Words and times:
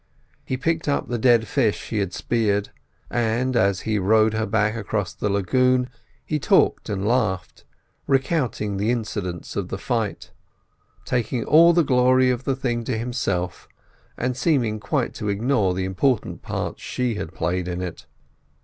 He 0.43 0.57
picked 0.57 0.87
up 0.87 1.09
the 1.09 1.19
dead 1.19 1.47
fish 1.47 1.89
he 1.91 1.99
had 1.99 2.11
speared; 2.11 2.71
and 3.11 3.55
as 3.55 3.81
he 3.81 3.99
rowed 3.99 4.33
her 4.33 4.47
back 4.47 4.75
across 4.75 5.13
the 5.13 5.29
lagoon, 5.29 5.91
he 6.25 6.39
talked 6.39 6.89
and 6.89 7.07
laughed, 7.07 7.65
recounting 8.07 8.77
the 8.77 8.89
incidents 8.89 9.55
of 9.55 9.67
the 9.67 9.77
fight, 9.77 10.31
taking 11.05 11.45
all 11.45 11.71
the 11.71 11.83
glory 11.83 12.31
of 12.31 12.45
the 12.45 12.55
thing 12.55 12.83
to 12.85 12.97
himself, 12.97 13.67
and 14.17 14.35
seeming 14.35 14.79
quite 14.79 15.13
to 15.13 15.29
ignore 15.29 15.75
the 15.75 15.85
important 15.85 16.41
part 16.41 16.79
she 16.79 17.13
had 17.13 17.31
played 17.35 17.67
in 17.67 17.79
it. 17.79 18.07